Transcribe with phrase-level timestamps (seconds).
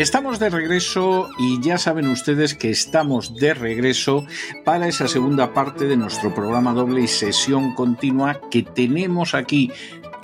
[0.00, 4.24] Estamos de regreso y ya saben ustedes que estamos de regreso
[4.64, 9.70] para esa segunda parte de nuestro programa doble y sesión continua que tenemos aquí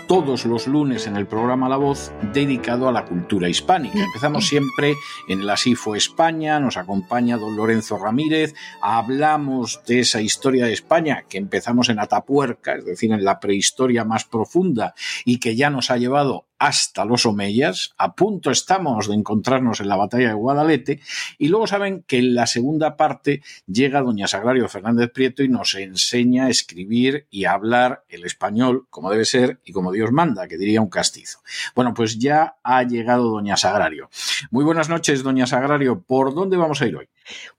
[0.09, 3.99] todos los lunes en el programa La Voz dedicado a la cultura hispánica.
[3.99, 4.95] Empezamos siempre
[5.29, 11.25] en la SIFO España, nos acompaña don Lorenzo Ramírez, hablamos de esa historia de España
[11.29, 14.95] que empezamos en Atapuerca, es decir, en la prehistoria más profunda
[15.27, 19.89] y que ya nos ha llevado hasta los Omeyas, a punto estamos de encontrarnos en
[19.89, 21.01] la batalla de Guadalete,
[21.39, 25.75] y luego saben que en la segunda parte llega doña Sagrario Fernández Prieto y nos
[25.75, 30.49] enseña a escribir y a hablar el español como debe ser y como Dios manda,
[30.49, 31.41] que diría un castizo.
[31.75, 34.09] Bueno, pues ya ha llegado doña Sagrario.
[34.51, 36.03] Muy buenas noches, doña Sagrario.
[36.03, 37.09] ¿Por dónde vamos a ir hoy?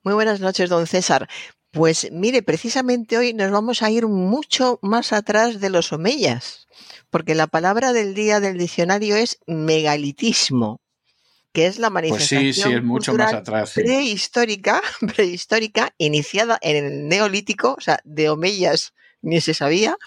[0.04, 1.28] Muy buenas noches, don César.
[1.72, 6.68] Pues mire, precisamente hoy nos vamos a ir mucho más atrás de los Omeyas
[7.10, 10.82] porque la palabra del día del diccionario es megalitismo,
[11.54, 14.82] que es la manifestación mucho más atrás, prehistórica,
[15.16, 19.98] prehistórica, iniciada en el neolítico, o sea, de omeyas ni se sabía,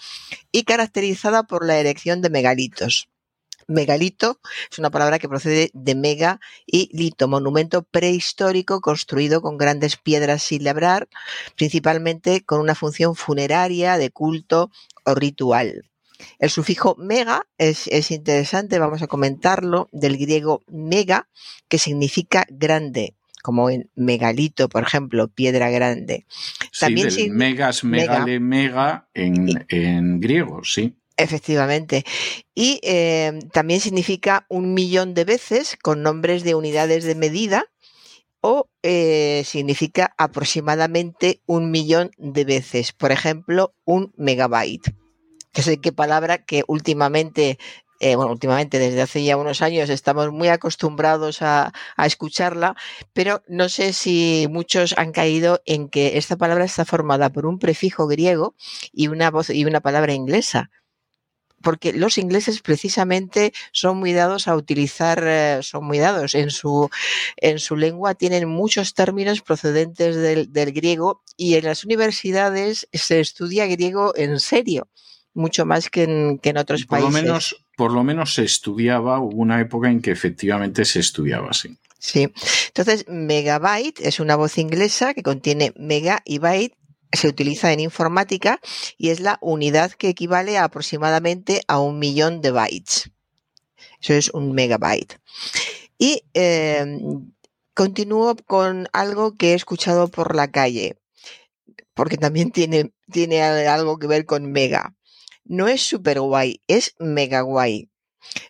[0.51, 3.09] y caracterizada por la erección de megalitos.
[3.67, 4.39] Megalito
[4.71, 10.43] es una palabra que procede de mega y lito, monumento prehistórico construido con grandes piedras
[10.43, 11.07] sin labrar,
[11.55, 14.71] principalmente con una función funeraria, de culto
[15.03, 15.85] o ritual.
[16.39, 21.27] El sufijo mega es, interesante, vamos a comentarlo, del griego mega,
[21.67, 26.27] que significa grande como en megalito, por ejemplo, piedra grande.
[26.79, 30.95] También sí, megas, megale, mega, en, griego, sí.
[31.21, 32.03] Efectivamente.
[32.55, 37.65] Y eh, también significa un millón de veces con nombres de unidades de medida
[38.41, 42.91] o eh, significa aproximadamente un millón de veces.
[42.91, 44.95] Por ejemplo, un megabyte
[45.53, 47.57] que sé qué palabra que últimamente
[48.03, 52.75] eh, bueno, últimamente desde hace ya unos años estamos muy acostumbrados a, escucharla,
[53.13, 57.59] pero no sé si muchos han caído en que esta palabra está formada por un
[57.59, 58.55] prefijo griego
[58.91, 60.71] y una voz y una palabra inglesa.
[61.61, 66.89] Porque los ingleses precisamente son muy dados a utilizar, eh, son muy dados en su,
[67.37, 73.19] en su lengua, tienen muchos términos procedentes del, del griego y en las universidades se
[73.19, 74.87] estudia griego en serio
[75.33, 77.13] mucho más que en, otros por países.
[77.13, 81.49] Lo menos, por lo menos se estudiaba, hubo una época en que efectivamente se estudiaba
[81.49, 81.77] así.
[81.99, 82.31] Sí,
[82.67, 86.75] entonces megabyte es una voz inglesa que contiene mega y byte
[87.13, 88.59] se utiliza en informática
[88.97, 93.11] y es la unidad que equivale a aproximadamente a un millón de bytes.
[94.01, 95.19] Eso es un megabyte.
[95.97, 97.31] Y em,
[97.73, 100.97] continúo con algo que he escuchado por la calle,
[101.93, 104.95] porque también tiene, tiene algo que ver con mega
[105.51, 107.90] no es super guay, es mega guay.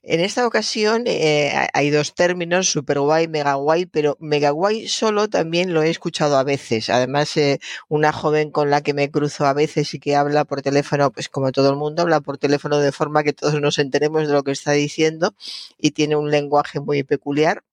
[0.04, 5.30] En esta ocasión eh, hay dos términos, super guay, mega guay, pero mega guay solo
[5.30, 6.90] también lo he escuchado a veces.
[6.90, 7.60] Además, eh,
[7.90, 11.30] una joven con la que me cruzo a veces y que habla por teléfono, pues
[11.30, 14.44] como todo el mundo, habla por teléfono de forma que todos nos enteremos de lo
[14.44, 15.36] que está diciendo
[15.78, 17.64] y tiene un lenguaje muy peculiar.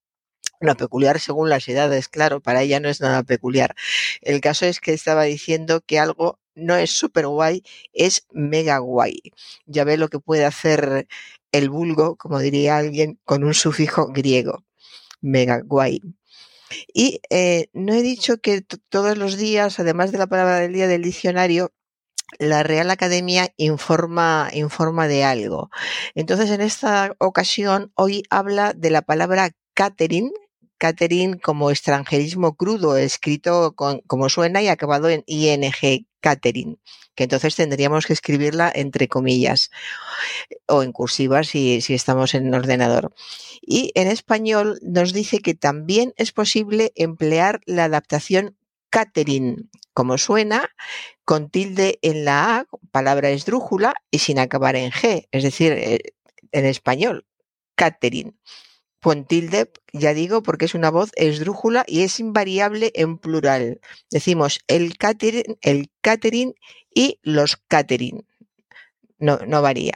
[0.60, 3.76] Lo peculiar según las edades, claro, para ella no es nada peculiar.
[4.22, 9.32] El caso es que estaba diciendo que algo no es super guay, es mega guay.
[9.66, 11.06] Ya ve lo que puede hacer
[11.52, 14.64] el vulgo, como diría alguien, con un sufijo griego.
[15.20, 16.00] Mega guay.
[16.92, 20.86] Y eh, no he dicho que todos los días, además de la palabra del día
[20.86, 21.72] del diccionario,
[22.38, 25.70] la Real Academia informa, informa de algo.
[26.14, 30.30] Entonces, en esta ocasión, hoy habla de la palabra catering,
[30.78, 35.70] catering como extranjerismo crudo, escrito como suena y acabado en ing,
[36.20, 36.80] catering,
[37.14, 39.70] que entonces tendríamos que escribirla entre comillas
[40.66, 43.12] o en cursiva si, si estamos en ordenador.
[43.60, 48.56] Y en español nos dice que también es posible emplear la adaptación
[48.90, 50.70] catering, como suena,
[51.24, 55.98] con tilde en la A, palabra esdrújula, y sin acabar en G, es decir, eh,
[56.52, 57.26] en español,
[57.74, 58.38] catering
[59.26, 63.80] tilde, ya digo, porque es una voz esdrújula y es invariable en plural.
[64.10, 66.54] Decimos el catering, el catering
[66.94, 68.26] y los catering.
[69.18, 69.94] No, no varía.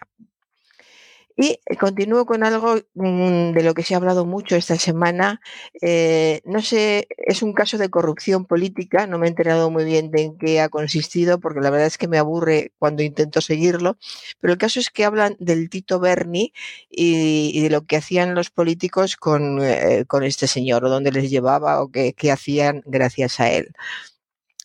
[1.37, 5.40] Y continúo con algo mm, de lo que se ha hablado mucho esta semana.
[5.81, 10.11] Eh, no sé, es un caso de corrupción política, no me he enterado muy bien
[10.11, 13.96] de en qué ha consistido, porque la verdad es que me aburre cuando intento seguirlo,
[14.40, 16.52] pero el caso es que hablan del Tito Berni
[16.90, 21.31] y, de lo que hacían los políticos con, eh, con este señor, o dónde les
[21.31, 23.73] llevaba o qué, qué hacían gracias a él.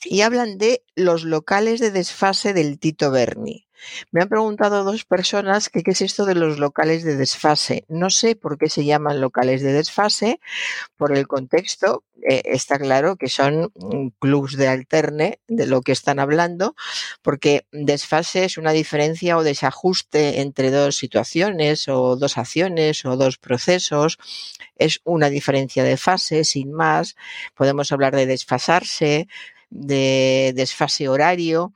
[0.04, 3.67] Y hablan de los locales de desfase del Tito Berni.
[4.12, 7.86] Me han preguntado dos personas qué es esto de los locales de desfase.
[7.88, 10.40] No sé por qué se llaman locales de desfase,
[10.98, 12.04] por el contexto.
[12.28, 16.76] Eh, está claro que son mm, clubs de alterne de lo que están hablando,
[17.22, 23.38] porque desfase es una diferencia o desajuste entre dos situaciones o dos acciones o dos
[23.38, 24.18] procesos.
[24.76, 27.16] Es una diferencia de fase, sin más.
[27.56, 29.28] Podemos hablar de desfasarse,
[29.70, 31.74] de desfase horario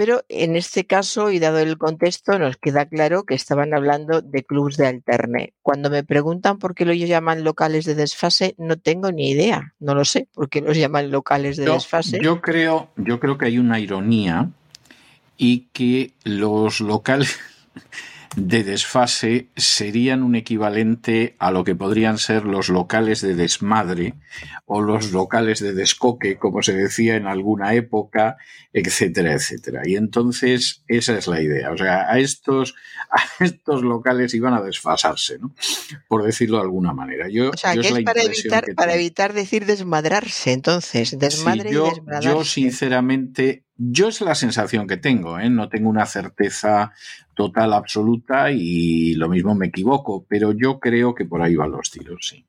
[0.00, 4.44] pero en este caso, y dado el contexto, nos queda claro que estaban hablando de
[4.44, 5.52] clubs de alterne.
[5.60, 9.74] Cuando me preguntan por qué lo llaman locales de desfase, no tengo ni idea.
[9.78, 12.18] No lo sé por qué los llaman locales de desfase.
[12.22, 14.48] Yo creo, yo creo que hay una ironía
[15.36, 17.38] y que los locales
[18.36, 24.14] de desfase serían un equivalente a lo que podrían ser los locales de desmadre
[24.66, 28.36] o los locales de descoque, como se decía en alguna época,
[28.72, 29.82] etcétera, etcétera.
[29.84, 31.72] Y entonces esa es la idea.
[31.72, 32.76] O sea, a estos,
[33.10, 35.52] a estos locales iban a desfasarse, ¿no?
[36.06, 37.28] Por decirlo de alguna manera.
[37.28, 41.90] Yo, o sea, que es, para, evitar, para evitar decir desmadrarse, entonces, desmadre yo, y
[41.90, 42.28] desmadrarse.
[42.28, 45.48] Yo, sinceramente, yo es la sensación que tengo, ¿eh?
[45.48, 46.92] no tengo una certeza
[47.40, 51.90] total, absoluta y lo mismo me equivoco, pero yo creo que por ahí van los
[51.90, 52.44] tiros, sí.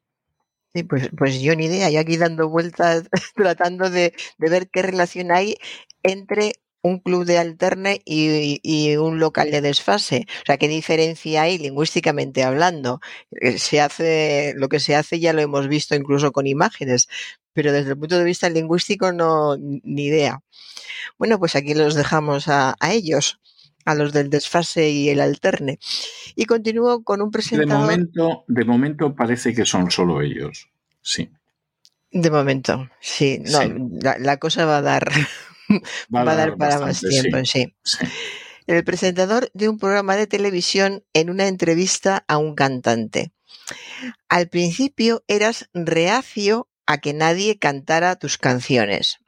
[0.74, 3.04] Sí, pues, pues yo ni idea, y aquí dando vueltas,
[3.36, 5.56] tratando de, ver qué relación hay
[6.04, 10.26] entre un club de alterne y, un local de desfase.
[10.42, 13.00] O sea, ¿qué diferencia hay lingüísticamente hablando?
[13.32, 17.08] Eh, se hace, lo que se hace ya lo hemos visto incluso con imágenes,
[17.54, 20.42] pero desde el punto de vista lingüístico no, ni idea.
[21.18, 23.40] Bueno, pues aquí los dejamos a, ellos,
[23.86, 25.80] a los del desfase y el alterne.
[26.36, 27.72] Y continúo con un presentador.
[27.72, 30.70] De momento, de momento parece que son solo ellos,
[31.02, 31.30] sí.
[32.12, 33.42] De momento, sí.
[33.46, 33.62] No,
[34.20, 35.10] La, cosa va a dar,
[36.14, 37.74] va, a dar, para más tiempo, sí.
[38.68, 43.32] El presentador de un programa de televisión en una entrevista a un cantante.
[44.30, 49.21] Al principio eras reacio a que nadie cantara tus canciones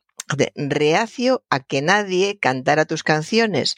[0.55, 3.75] reacio a que nadie cantara tus canciones.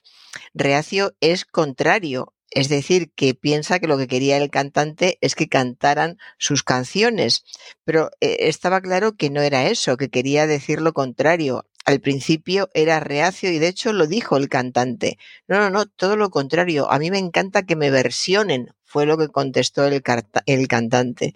[0.54, 5.50] Reacio es contrario, es decir, que piensa que lo que quería el cantante es que
[5.50, 7.44] cantaran sus canciones.
[7.84, 11.66] Pero eh, estaba claro que no era eso, que quería decir lo contrario.
[11.84, 15.18] Al principio era reacio y de hecho lo dijo el cantante.
[15.48, 16.90] No, no, no, todo lo contrario.
[16.90, 20.02] A mí me encanta que me versionen, fue lo que contestó el,
[20.46, 21.36] el cantante.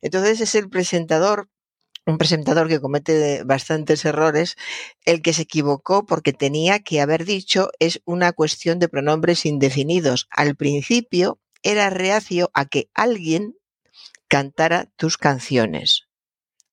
[0.00, 1.48] Entonces es el presentador
[2.06, 4.56] un presentador que comete bastantes errores,
[5.04, 10.28] el que se equivocó porque tenía que haber dicho es una cuestión de pronombres indefinidos.
[10.30, 13.56] Al principio era reacio a que alguien
[14.28, 16.08] cantara tus canciones.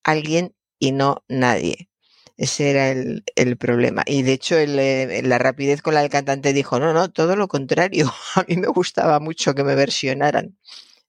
[0.03, 1.89] Alguien y no nadie.
[2.37, 4.03] Ese era el, problema.
[4.07, 7.47] Y de hecho, eh, la rapidez con la del cantante dijo, no, no, todo lo
[7.47, 8.11] contrario.
[8.35, 10.57] A mí me gustaba mucho que me versionaran.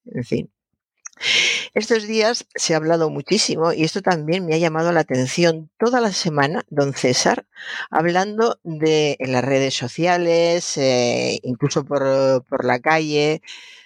[0.05, 0.53] En fin.
[1.75, 6.01] Estos días se ha hablado muchísimo y esto también me ha llamado la atención toda
[6.01, 7.47] la semana, don César,
[7.91, 13.43] hablando de en las redes sociales, eh, incluso por, por la calle,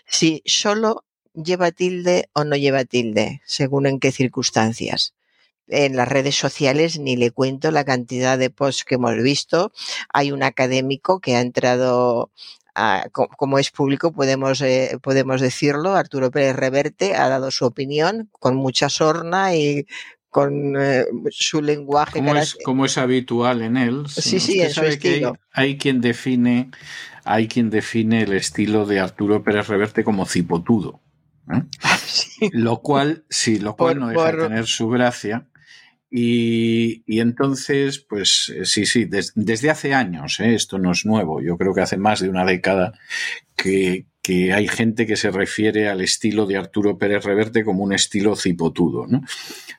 [0.06, 5.14] si solo lleva tilde o no lleva tilde, según en qué circunstancias
[5.68, 9.72] en las redes sociales ni le cuento la cantidad de posts que hemos visto.
[10.12, 12.30] Hay un académico que ha entrado
[13.12, 18.56] como es público, podemos, eh, podemos decirlo, Arturo Pérez Reverte ha dado su opinión con
[18.56, 19.86] mucha sorna y
[20.28, 22.18] con eh, su lenguaje.
[22.18, 24.04] Como es, como es, habitual en él.
[24.08, 25.38] Sí, sí, en su estilo.
[25.52, 26.70] Hay, quien define,
[27.24, 31.00] hay quien define el estilo de Arturo Pérez Reverte como cipotudo.
[31.50, 31.62] ¿eh?
[32.52, 35.46] Lo cual, sí, lo cual no deja de tener su gracia.
[36.18, 40.54] Y, entonces, pues eh, sí, sí, desde hace años, ¿eh?
[40.54, 42.94] esto no es nuevo, yo creo que hace más de una década
[43.54, 48.34] que, hay gente que se refiere al estilo de Arturo Pérez Reverte como un estilo
[48.34, 49.06] cipotudo.
[49.06, 49.22] ¿no?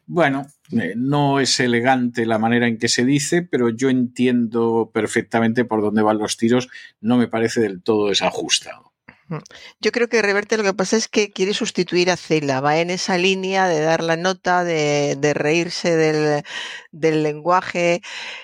[0.05, 5.65] Bueno, eh, no es elegante la manera en que se dice, pero yo entiendo perfectamente
[5.65, 6.69] por dónde van los tiros,
[7.01, 8.86] no me parece del todo desajustado.
[9.29, 9.37] Mm.
[9.81, 12.89] Yo creo que Reverte lo que pasa es que quiere sustituir a Cela, va en
[12.89, 16.43] esa línea de dar la nota, de, reírse del,
[16.91, 18.01] del, lenguaje,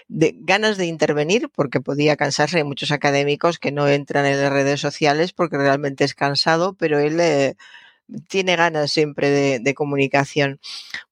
[0.10, 2.58] de ganas de intervenir, porque podía cansarse.
[2.58, 7.00] Hay muchos académicos que no entran en las redes sociales porque realmente es cansado, pero
[7.00, 7.56] él eh,
[8.28, 10.60] tiene ganas siempre de, comunicación.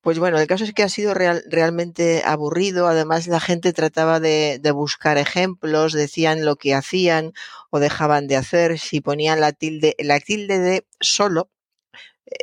[0.02, 2.88] Pues bueno, el caso es que ha sido realmente aburrido.
[2.88, 7.34] Además, la gente trataba de, buscar ejemplos, decían lo que hacían
[7.70, 8.80] o dejaban de hacer.
[8.80, 11.50] Si ponían la tilde, la tilde de solo,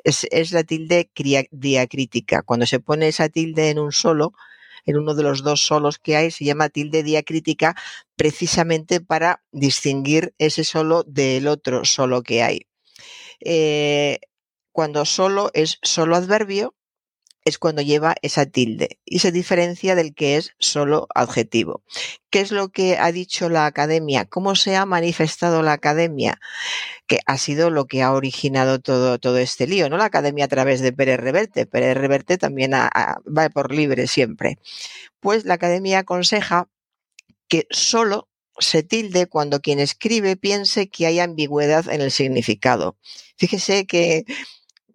[0.04, 1.10] es, es la tilde
[1.50, 2.42] diacrítica.
[2.42, 4.32] Cuando se pone esa tilde en un solo,
[4.86, 7.76] en uno de los dos solos que hay, se llama tilde diacrítica
[8.16, 12.66] precisamente para distinguir ese solo del otro solo que hay.
[13.40, 14.18] Eh,
[14.78, 16.72] cuando solo es solo adverbio,
[17.44, 21.82] es cuando lleva esa tilde y se diferencia del que es solo adjetivo.
[22.30, 24.26] ¿Qué es lo que ha dicho la academia?
[24.26, 26.38] ¿Cómo se ha manifestado la academia?
[27.08, 29.96] Que ha sido lo que ha originado todo, todo este lío, ¿no?
[29.96, 31.66] La academia a través de Pérez Reverte.
[31.66, 34.58] Pérez Reverte también va por libre siempre.
[35.18, 36.68] Pues la academia aconseja
[37.48, 38.28] que solo
[38.60, 42.96] se tilde cuando quien escribe piense que hay ambigüedad en el significado.
[43.36, 44.24] Fíjese que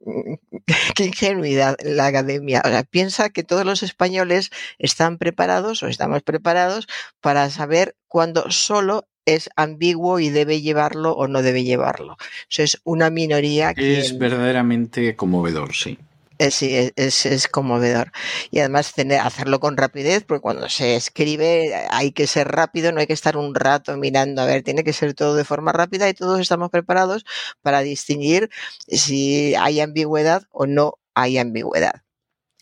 [0.95, 2.61] qué ingenuidad la academia.
[2.65, 6.87] O piensa que todos los españoles están preparados o estamos preparados
[7.21, 12.17] para saber cuándo solo es ambiguo y debe llevarlo o no debe llevarlo.
[12.49, 13.99] Eso es una minoría que...
[13.99, 15.97] Es verdaderamente conmovedor, sí.
[16.39, 18.11] Eh, sí, es, es, conmovedor.
[18.51, 22.99] Y además tener, hacerlo con rapidez, porque cuando se escribe hay que ser rápido, no
[22.99, 26.09] hay que estar un rato mirando, a ver, tiene que ser todo de forma rápida
[26.09, 27.25] y todos estamos preparados
[27.61, 28.49] para distinguir
[28.87, 32.03] si hay ambigüedad o no hay ambigüedad.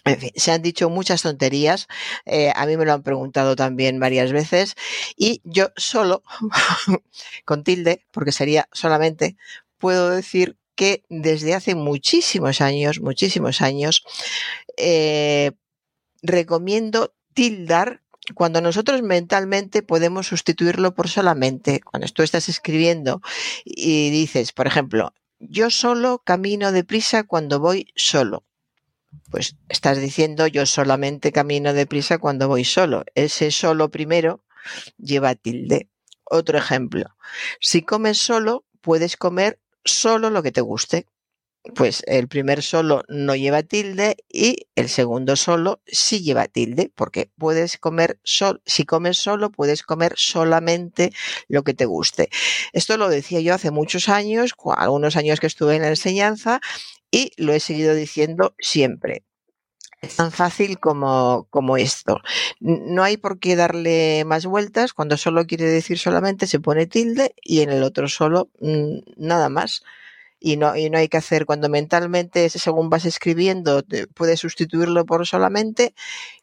[0.04, 1.88] En fin, se han dicho muchas tonterías,
[2.26, 4.76] eh, a mí me lo han preguntado también varias veces
[5.16, 6.24] y yo solo,
[7.46, 9.38] con tilde, porque sería solamente,
[9.78, 14.04] puedo decir que desde hace muchísimos años, muchísimos años,
[14.78, 15.52] eh,
[16.24, 18.02] recomiendo tildar
[18.34, 21.82] cuando nosotros mentalmente podemos sustituirlo por solamente.
[21.82, 23.22] Cuando tú estás escribiendo
[23.64, 28.44] y dices, por ejemplo, yo solo camino deprisa cuando voy solo.
[29.30, 33.06] Pues estás diciendo yo solamente camino deprisa cuando voy solo.
[33.14, 34.44] Ese solo primero
[34.98, 35.90] lleva tilde.
[36.24, 37.16] Otro ejemplo.
[37.60, 41.08] Si comes solo, puedes comer solo lo que te guste.
[41.76, 47.32] Pues el primer solo no lleva tilde y el segundo solo sí lleva tilde, porque
[47.38, 51.12] puedes comer sol, si comes solo, puedes comer solamente
[51.50, 52.30] lo que te guste.
[52.74, 56.62] Esto lo decía yo hace muchos años, algunos años que estuve en la enseñanza,
[57.12, 59.24] y lo he seguido diciendo siempre.
[60.02, 62.22] Es tan fácil como, como esto.
[62.60, 64.94] No hay por qué darle más vueltas.
[64.94, 69.50] Cuando solo quiere decir solamente se pone tilde y en el otro solo mm, nada
[69.50, 69.84] más.
[70.40, 73.84] Y no, y no hay que hacer cuando mentalmente, según vas escribiendo,
[74.16, 75.94] puedes sustituirlo por solamente,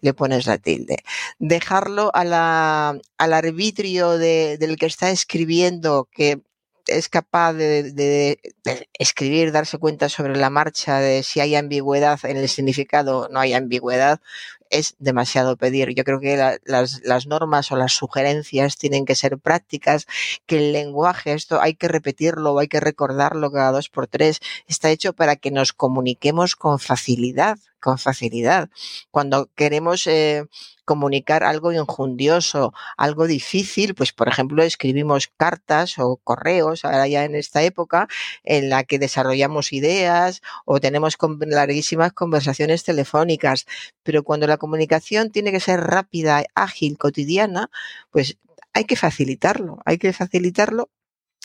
[0.03, 0.99] le pones la tilde.
[1.41, 6.41] Dejarlo a la, al arbitrio de, del que está escribiendo, que
[6.89, 8.41] es capaz de,
[8.99, 13.55] escribir, darse cuenta sobre la marcha de si hay ambigüedad en el significado no hay
[13.55, 14.21] ambigüedad,
[14.71, 15.95] es demasiado pedir.
[15.95, 20.07] Yo creo que las, las, normas o las sugerencias tienen que ser prácticas,
[20.47, 24.91] que el lenguaje, esto hay que repetirlo hay que recordarlo cada dos por tres, está
[24.91, 28.71] hecho para que nos comuniquemos con facilidad, con facilidad.
[29.11, 30.45] Cuando queremos eh,
[30.85, 37.35] comunicar algo injundioso, algo difícil, pues por ejemplo escribimos cartas o correos, ahora ya en
[37.35, 38.09] esta época,
[38.43, 43.67] en la que desarrollamos ideas o tenemos larguísimas conversaciones telefónicas,
[44.03, 47.71] pero cuando la comunicación tiene que ser rápida, ágil, cotidiana,
[48.11, 48.39] pues
[48.73, 50.91] hay que facilitarlo, hay que facilitarlo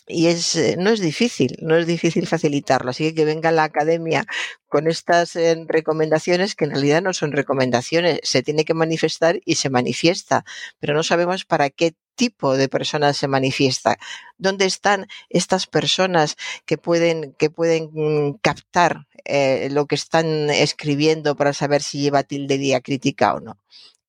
[0.07, 2.91] y es, eh, no es difícil, no es difícil facilitarlo.
[2.91, 4.25] Así que que venga la academia
[4.67, 9.55] con estas eh, recomendaciones, que en realidad no son recomendaciones, se tiene que manifestar y
[9.55, 10.45] se manifiesta,
[10.79, 13.97] pero no sabemos para qué tipo de personas se manifiesta.
[14.37, 21.35] ¿Dónde están estas personas que pueden, que pueden mm, captar eh, lo que están escribiendo
[21.35, 23.59] para saber si lleva tilde diacrítica o no?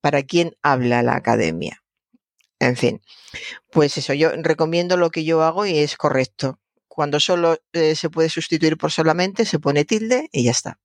[0.01, 1.84] ¿Para quién habla la academia?
[2.65, 3.03] En fin,
[3.71, 6.59] pues eso, yo recomiendo lo que yo hago y es correcto.
[6.89, 10.79] Cuando solo eh, se puede sustituir por solamente, se pone tilde y ya está.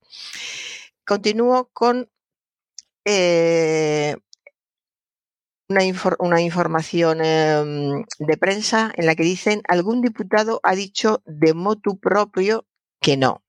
[1.05, 2.09] Continúo con
[3.05, 4.15] eh,
[5.69, 11.99] una, información em, de prensa en la que dicen algún diputado ha dicho de motu
[11.99, 12.65] propio
[12.99, 13.43] que no.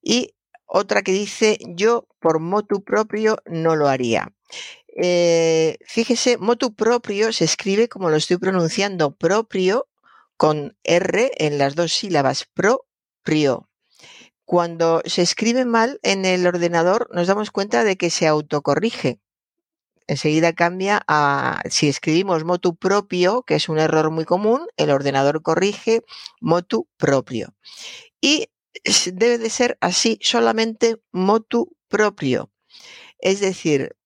[0.00, 0.34] Y
[0.66, 4.32] otra que dice yo por motu propio no lo haría.
[4.96, 9.88] Eh, fíjese, motu propio se escribe como lo estoy pronunciando, propio
[10.36, 13.68] con R en las dos sílabas, propio.
[14.44, 19.20] Cuando se escribe mal en el ordenador nos damos cuenta de que se autocorrige.
[20.06, 25.42] Enseguida cambia a, si escribimos motu propio, que es un error muy común, el ordenador
[25.42, 26.02] corrige
[26.40, 27.54] motu propio.
[28.20, 28.48] Y
[29.12, 32.50] debe de ser así solamente motu propio.
[33.18, 33.96] Es decir,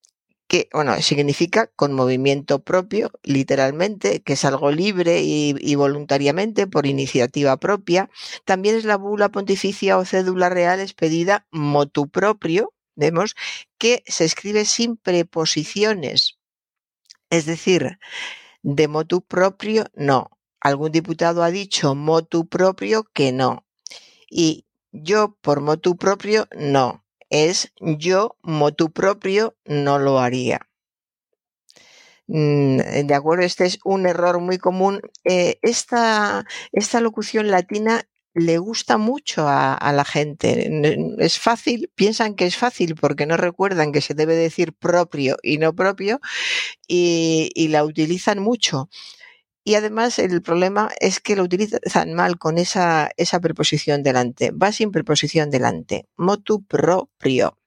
[0.49, 7.59] que, bueno, significa con movimiento propio, literalmente, que es algo libre y, voluntariamente por iniciativa
[7.59, 8.11] propia.
[8.47, 13.37] También es la bula pontificia o cédula real expedida motu propio, vemos,
[13.79, 16.39] que se escribe sin preposiciones.
[17.31, 17.99] Es decir,
[18.63, 20.31] de motu propio no.
[20.61, 23.67] Algún diputado ha dicho motu propio que no.
[24.31, 30.69] Y yo por motu propio no es yo, motu propio, no lo haría.
[32.29, 35.01] Mm, de acuerdo, este es un error muy común.
[35.25, 40.71] Eh, esta, esta locución latina le gusta mucho a, la gente.
[41.19, 45.59] Es fácil, piensan que es fácil porque no recuerdan que se debe decir propio y
[45.59, 46.21] no propio
[46.87, 48.89] y la utilizan mucho.
[49.69, 54.51] Y además el problema es que lo utilizan mal con esa, esa preposición delante.
[54.51, 56.07] Va sin preposición delante.
[56.17, 57.59] Motu propio.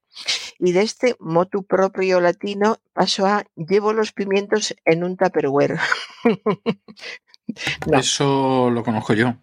[0.58, 5.77] Y de este motu propio latino paso a llevo los pimientos en un tupperware.
[7.93, 9.36] Eso lo conozco yo.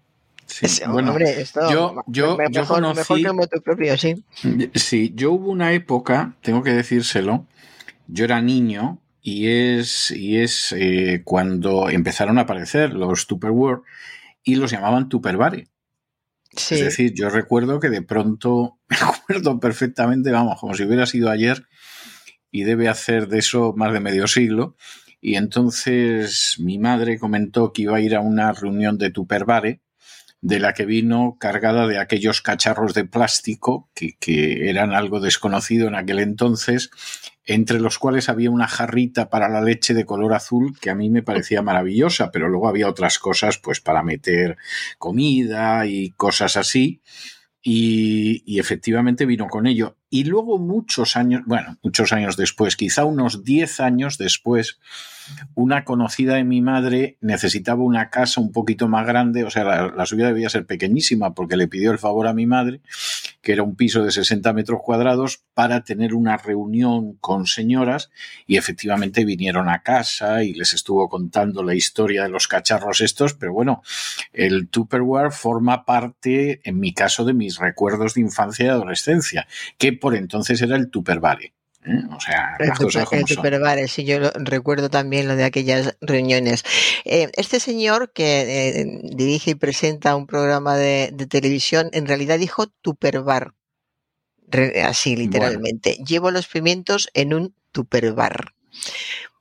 [0.88, 1.16] bueno,
[1.70, 2.36] yo, yo,
[2.66, 4.24] conocí, que motu propio, sí.
[4.74, 7.46] Sí, yo hubo una época, tengo que decírselo,
[8.08, 13.80] yo era niño y es, y es eh, cuando empezaron a aparecer los Tupperware
[14.42, 15.68] y los llamaban Tupperware.
[16.52, 21.30] Es decir, yo recuerdo que de pronto, me acuerdo perfectamente, vamos, como si hubiera sido
[21.30, 21.66] ayer,
[22.50, 24.76] y debe hacer de eso más de medio siglo.
[25.20, 29.80] Y entonces mi madre comentó que iba a ir a una reunión de Tupperware
[30.40, 35.88] de la que vino cargada de aquellos cacharros de plástico que, que, eran algo desconocido
[35.88, 36.90] en aquel entonces,
[37.48, 41.08] entre los cuales había una jarrita para la leche de color azul que a mí
[41.08, 44.58] me parecía maravillosa, pero luego había otras cosas pues para meter
[44.98, 47.00] comida y cosas así.
[47.62, 49.96] Y, y, efectivamente vino con ello.
[50.10, 54.78] Y luego muchos años, bueno, muchos años después, quizá unos 10 años después,
[55.54, 60.06] una conocida de mi madre necesitaba una casa un poquito más grande, o sea, la,
[60.06, 62.80] suya debía ser pequeñísima porque le pidió el favor a mi madre,
[63.42, 68.10] que era un piso de 60 metros cuadrados, para tener una reunión con señoras
[68.46, 73.34] y efectivamente vinieron a casa y les estuvo contando la historia de los cacharros estos,
[73.34, 73.82] pero bueno,
[74.32, 79.46] el Tupperware forma parte, en mi caso, de mis recuerdos de infancia y adolescencia,
[79.78, 81.57] que por entonces era el Tupperware.
[81.84, 82.02] ¿Eh?
[82.10, 86.64] O sea, las cosas como el sí, yo recuerdo también lo de aquellas reuniones.
[87.04, 92.66] Eh, este señor que eh, dirige y presenta un programa de, televisión, en realidad dijo
[92.66, 93.54] Tupperbar.
[94.82, 95.98] Así, literalmente.
[96.06, 98.54] Llevo los pimientos en un Tupperbar.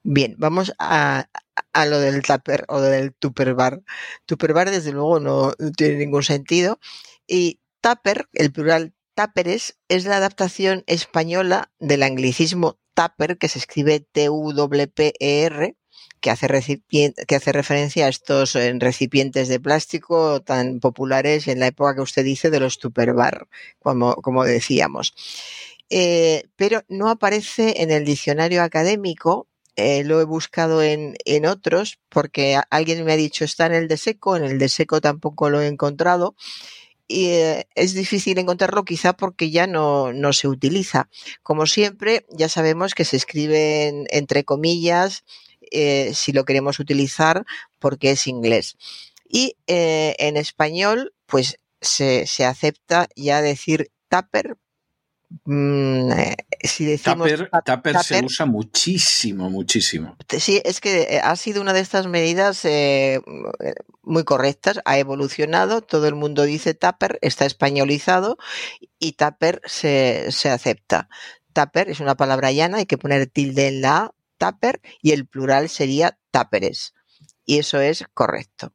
[0.04, 1.30] Bien, vamos a,
[1.74, 3.82] a lo del tupper o del tupperbar.
[4.26, 6.80] Tupperbar, desde luego, no tiene ningún sentido.
[7.28, 14.00] Y tupper, el plural Táperes es la adaptación española del anglicismo tupper, que se escribe
[14.00, 15.76] T-U-P-E-R,
[16.22, 16.48] que hace,
[17.52, 22.52] referencia a estos eh, recipientes de plástico tan populares en la época que usted dice
[22.52, 23.48] de los tupperbar,
[23.80, 25.16] como, como decíamos.
[25.90, 32.00] Eh, pero no aparece en el diccionario académico eh, lo he buscado en, en, otros
[32.10, 35.50] porque alguien me ha dicho está en el de seco, en el de seco tampoco
[35.50, 36.36] lo he encontrado
[37.08, 41.10] y eh, es difícil encontrarlo quizá porque ya no, no, se utiliza.
[41.42, 45.24] Como siempre, ya sabemos que se escribe entre comillas
[45.72, 47.46] eh, si lo queremos utilizar
[47.80, 48.78] porque es inglés.
[49.28, 54.58] Y eh, en español, pues se, se acepta ya decir tupper
[55.44, 57.30] Mm, eh, si decimos
[57.66, 60.16] tupper, se usa muchísimo, muchísimo.
[60.30, 63.20] Sí, es que eh, ha sido una de estas medidas eh,
[64.04, 68.38] muy correctas, ha evolucionado, todo el mundo dice tupper, está españolizado
[69.00, 71.10] y tupper se, se acepta.
[71.52, 75.28] Tupper es una palabra llana, hay que poner tilde en la A, tupper, y el
[75.28, 76.94] plural sería tupperes.
[77.46, 78.74] Y eso es correcto.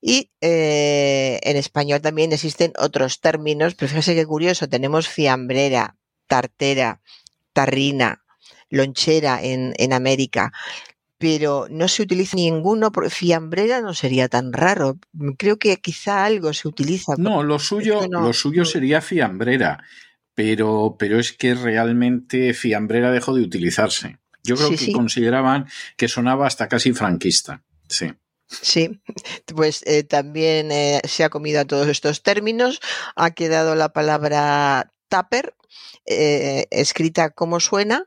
[0.00, 7.00] Y eh, en español también existen otros términos, pero fíjese qué curioso, tenemos fiambrera, tartera,
[7.52, 8.22] tarrina,
[8.70, 10.52] lonchera en, en América,
[11.18, 14.98] pero no se utiliza ninguno, fiambrera no sería tan raro.
[15.36, 17.14] Creo que quizá algo se utiliza.
[17.18, 19.82] No, lo suyo, lo suyo sería fiambrera,
[20.34, 24.18] pero, pero es que realmente fiambrera dejó de utilizarse.
[24.44, 27.62] Yo creo que consideraban que sonaba hasta casi franquista.
[27.88, 28.12] Sí.
[28.48, 29.00] Sí,
[29.54, 32.80] pues eh, también eh, se ha comido a todos estos términos.
[33.14, 35.54] Ha quedado la palabra tupper,
[36.06, 38.06] eh, escrita como suena.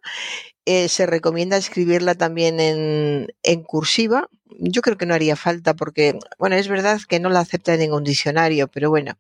[0.65, 4.29] se recomienda escribirla también en, en, cursiva.
[4.59, 8.03] Yo creo que no haría falta porque, bueno, es verdad que no la acepta ningún
[8.03, 9.17] diccionario, pero bueno,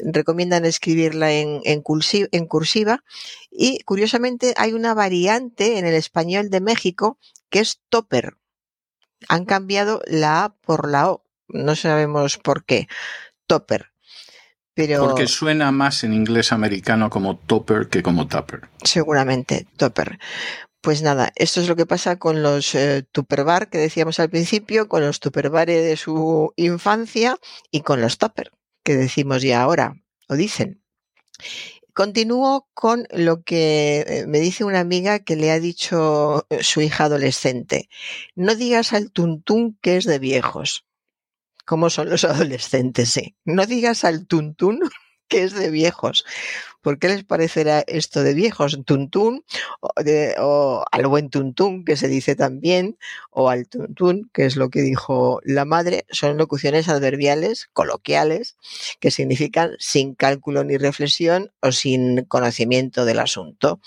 [0.00, 3.04] recomiendan escribirla en, en, cursiva,
[3.50, 7.18] y curiosamente hay una variante en el español de México
[7.50, 8.36] que es topper.
[9.28, 11.24] Han cambiado la A por la O.
[11.48, 12.88] No sabemos por qué.
[13.46, 13.92] Topper.
[14.74, 18.62] Pero, Porque suena más en inglés americano como topper que como tupper.
[18.82, 20.18] Seguramente, topper.
[20.80, 23.06] Pues nada, esto es lo que pasa con los eh,
[23.70, 27.38] que decíamos al principio, con los tupperbares de su infancia
[27.70, 28.50] y con los topper
[28.82, 29.94] que decimos ya ahora,
[30.28, 30.82] o dicen.
[31.94, 36.80] Continúo con lo que eh, me dice una amiga que le ha dicho eh, su
[36.80, 37.88] hija adolescente.
[38.34, 40.86] No digas al tuntún que es de viejos.
[41.66, 43.16] ¿Cómo son los adolescentes?
[43.18, 43.36] Eh?
[43.44, 44.80] No digas al tuntún
[45.28, 46.24] que es de viejos.
[46.82, 48.78] ¿Por qué les parecerá esto de viejos?
[48.84, 49.44] Tuntún
[50.38, 52.98] o, al buen tuntún, que se dice también,
[53.30, 58.56] o al tuntún, que es lo que dijo la madre, son locuciones adverbiales, coloquiales,
[58.98, 63.80] que significan sin cálculo ni reflexión o sin conocimiento del asunto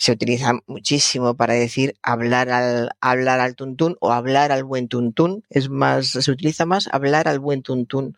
[0.00, 5.44] se utiliza muchísimo para decir hablar al, hablar al tuntún o hablar al buen tuntún.
[5.50, 8.16] Es más, se utiliza más hablar al buen tuntún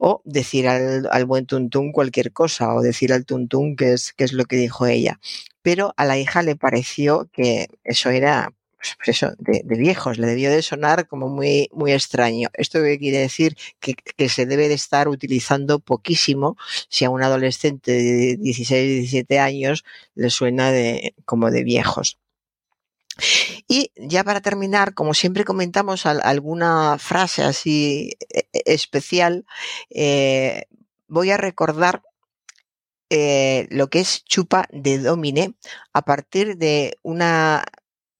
[0.00, 4.32] o decir al, buen tuntún cualquier cosa o decir al tuntún que es, que es
[4.32, 5.20] lo que dijo ella.
[5.62, 10.26] Pero a la hija le pareció que eso era pues, pues eso, de, viejos, le
[10.26, 12.48] debió de sonar como muy, muy extraño.
[12.54, 16.56] Esto quiere decir que, que, se debe de estar utilizando poquísimo
[16.88, 19.84] si a un adolescente de 16, 17 años
[20.14, 22.19] le suena de, como de viejos.
[23.68, 29.44] Y ya para terminar, como siempre comentamos alguna frase así e, e, especial,
[29.90, 30.64] eh,
[31.08, 32.02] voy a recordar
[33.10, 35.54] eh, lo que es chupa de domine
[35.92, 37.64] a partir de una,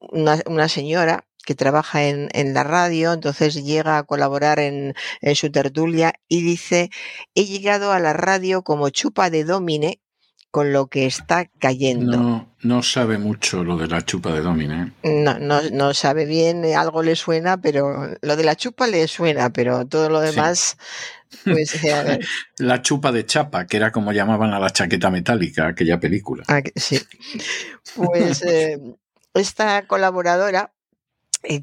[0.01, 6.15] una, señora que trabaja en, la radio, entonces llega a colaborar en, en, su tertulia
[6.29, 6.91] y dice,
[7.35, 10.01] he llegado a la radio como chupa de domine
[10.51, 12.17] con lo que está cayendo.
[12.17, 14.93] No, no sabe mucho lo de la chupa de Domine.
[15.03, 15.23] ¿eh?
[15.25, 19.51] No, no, no sabe bien, algo le suena, pero lo de la chupa le suena,
[19.51, 20.77] pero todo lo demás...
[21.45, 22.19] Pues, eh,
[22.59, 26.43] la chupa de chapa, que era como llamaban a la chaqueta metálica, aquella película.
[26.49, 27.01] Ah, sí.
[27.95, 28.79] Pues eh,
[29.35, 30.73] esta colaboradora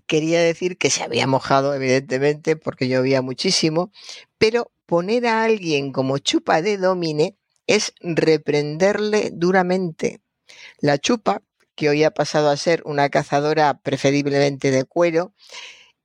[0.07, 3.91] quería decir que se había mojado, evidentemente, porque llovía muchísimo,
[4.37, 7.36] pero poner a alguien como chupa de domine
[7.67, 10.21] es reprenderle duramente.
[10.79, 11.43] La chupa,
[11.75, 15.33] que hoy ha pasado a ser una cazadora preferiblemente de cuero,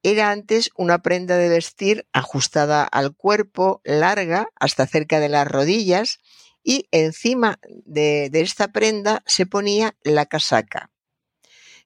[0.03, 6.19] era antes una prenda de vestir ajustada al cuerpo, larga, hasta cerca de las rodillas,
[6.65, 10.91] y encima de, esta prenda se ponía la casaca.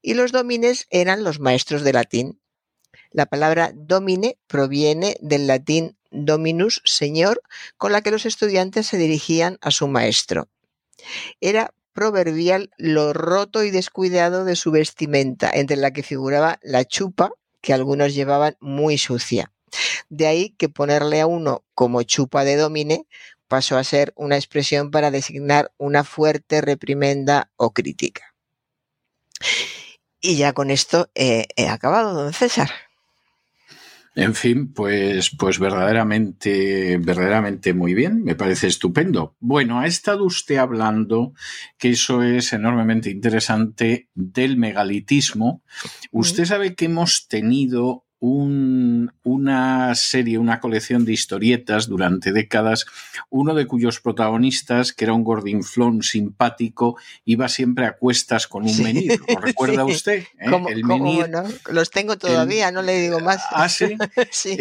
[0.01, 2.41] Y los domines eran los maestros de latín.
[3.11, 7.43] La palabra domine proviene del latín dominus, señor,
[7.77, 10.49] con la que los estudiantes se dirigían a su maestro.
[11.41, 17.31] Era proverbial lo roto y descuidado de su vestimenta, entre la que figuraba la chupa,
[17.61, 19.53] que algunos llevaban muy sucia.
[20.09, 23.07] De ahí que ponerle a uno como chupa de domine
[23.49, 28.35] pasó a ser una expresión para designar una fuerte reprimenda o crítica.
[30.21, 32.71] Y ya con esto he acabado, don César.
[34.17, 39.37] En fin, pues, pues verdaderamente, verdaderamente muy bien, me parece estupendo.
[39.41, 41.35] Bueno, ha estado usted hablando,
[41.77, 45.63] que eso es enormemente interesante, del megalitismo.
[46.13, 52.87] Usted sabe que hemos tenido una serie, una colección de historietas durante décadas,
[53.29, 58.83] uno de cuyos protagonistas, que era un gordinflón simpático, iba siempre a cuestas con un
[58.83, 59.21] menir.
[59.29, 60.25] ¿Lo recuerda usted?
[60.41, 60.51] Eh?
[60.71, 61.27] el menir,
[61.71, 63.43] Los tengo todavía, no le digo más.
[63.51, 63.97] Ah, sí.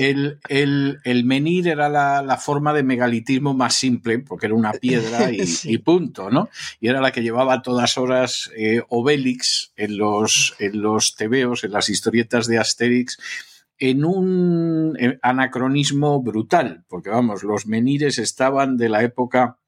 [0.47, 6.29] El, menir era la, forma de megalitismo más simple, porque era una piedra y, punto,
[6.29, 6.49] ¿no?
[6.81, 11.71] Y era la que llevaba todas horas eh, Obélix en los, en los tebeos, en
[11.71, 13.17] las historietas de Asterix
[13.77, 19.59] en un eh, anacronismo brutal, porque vamos, los menires estaban de la época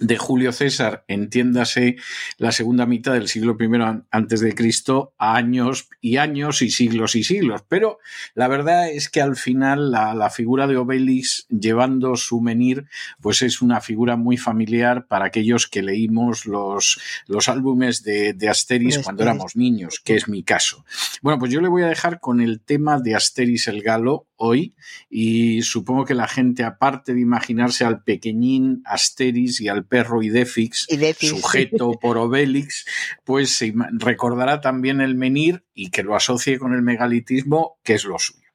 [0.00, 1.96] de Julio César, entiéndase
[2.36, 7.24] la segunda mitad del siglo I antes de Cristo, años y años y siglos y
[7.24, 7.64] siglos.
[7.68, 7.98] Pero
[8.34, 12.86] la verdad es que al final la, figura de Obelix llevando su menir,
[13.20, 18.48] pues es una figura muy familiar para aquellos que leímos los, los álbumes de, de
[18.48, 20.84] Asteris cuando éramos niños, que es mi caso.
[21.22, 24.74] Bueno, pues yo le voy a dejar con el tema de Asteris el Galo hoy
[25.10, 30.86] y supongo que la gente, aparte de imaginarse al pequeñín Asteris y al perro Idefix,
[31.20, 32.86] sujeto por Obelix,
[33.24, 38.04] pues se recordará también el menir y que lo asocie con el megalitismo, que es
[38.04, 38.46] lo suyo.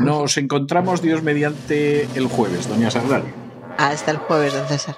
[0.00, 3.32] Nos encontramos Dios mediante el jueves, doña Sagrario.
[3.78, 4.96] Hasta el jueves, don César.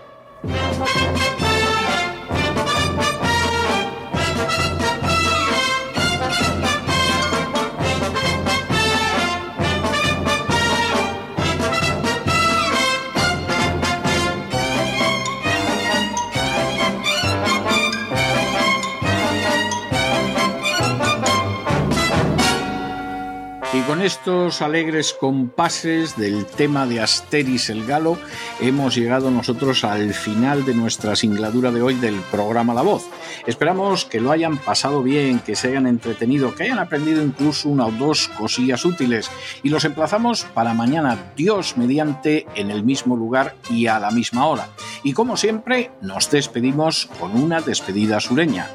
[24.04, 28.18] Estos alegres compases del tema de Asteris el Galo,
[28.60, 33.08] hemos llegado nosotros al final de nuestra singladura de hoy del programa La Voz.
[33.46, 37.86] Esperamos que lo hayan pasado bien, que se hayan entretenido, que hayan aprendido incluso una
[37.86, 39.30] o dos cosillas útiles
[39.62, 44.46] y los emplazamos para mañana, Dios mediante, en el mismo lugar y a la misma
[44.46, 44.68] hora.
[45.02, 48.68] Y como siempre, nos despedimos con una despedida sureña.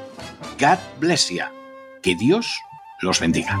[0.58, 1.44] God bless you.
[2.02, 2.60] Que Dios
[3.00, 3.60] los bendiga.